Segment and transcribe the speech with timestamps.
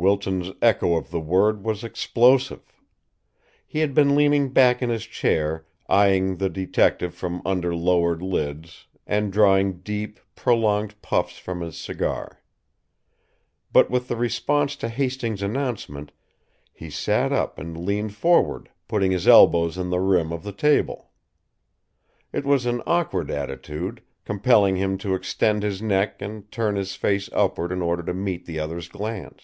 [0.00, 2.62] Wilton's echo of the word was explosive.
[3.66, 8.86] He had been leaning back in his chair, eying the detective from under lowered lids,
[9.08, 12.40] and drawing deep, prolonged puffs from his cigar.
[13.72, 16.12] But, with the response to Hastings' announcement,
[16.72, 21.10] he sat up and leaned forward, putting his elbows on the rim of the table.
[22.32, 27.28] It was an awkward attitude, compelling him to extend his neck and turn his face
[27.32, 29.42] upward in order to meet the other's glance.